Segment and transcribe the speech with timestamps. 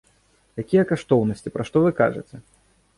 [0.63, 2.35] Якія каштоўнасці, пра што вы кажаце!